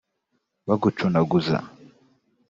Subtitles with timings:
[0.67, 1.59] bagucunaguza